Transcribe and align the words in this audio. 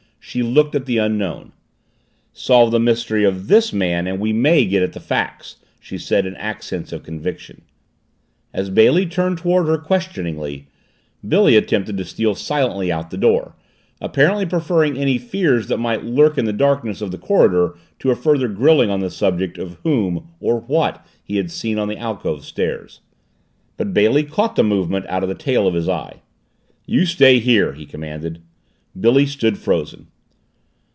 She 0.23 0.43
looked 0.43 0.75
at 0.75 0.85
the 0.85 0.97
Unknown. 0.99 1.51
"Solve 2.31 2.71
the 2.71 2.79
mystery 2.79 3.25
of 3.25 3.47
this 3.47 3.73
man 3.73 4.07
and 4.07 4.17
we 4.19 4.31
may 4.31 4.63
get 4.65 4.83
at 4.83 4.93
the 4.93 4.99
facts," 5.01 5.57
she 5.79 5.97
said 5.97 6.25
in 6.25 6.37
accents 6.37 6.93
of 6.93 7.03
conviction. 7.03 7.63
As 8.53 8.69
Bailey 8.69 9.07
turned 9.07 9.39
toward 9.39 9.65
her 9.65 9.79
questioningly, 9.79 10.67
Billy 11.27 11.57
attempted 11.57 11.97
to 11.97 12.05
steal 12.05 12.33
silently 12.35 12.91
out 12.91 13.05
of 13.05 13.09
the 13.09 13.17
door, 13.17 13.55
apparently 13.99 14.45
preferring 14.45 14.95
any 14.95 15.17
fears 15.17 15.67
that 15.67 15.79
might 15.79 16.05
lurk 16.05 16.37
in 16.37 16.45
the 16.45 16.53
darkness 16.53 17.01
of 17.01 17.11
the 17.11 17.17
corridor 17.17 17.75
to 17.99 18.11
a 18.11 18.15
further 18.15 18.47
grilling 18.47 18.91
on 18.91 18.99
the 19.01 19.09
subject 19.09 19.57
of 19.57 19.79
whom 19.83 20.29
or 20.39 20.61
what 20.61 21.05
he 21.23 21.35
had 21.37 21.51
seen 21.51 21.77
on 21.79 21.89
the 21.89 21.97
alcove 21.97 22.45
stairs. 22.45 23.01
But 23.75 23.93
Bailey 23.93 24.23
caught 24.23 24.55
the 24.55 24.63
movement 24.63 25.07
out 25.07 25.23
of 25.23 25.29
the 25.29 25.35
tail 25.35 25.67
of 25.67 25.73
his 25.73 25.89
eye. 25.89 26.21
"You 26.85 27.05
stay 27.05 27.39
here," 27.39 27.73
he 27.73 27.85
commanded. 27.87 28.41
Billy 28.97 29.25
stood 29.25 29.57
frozen. 29.57 30.07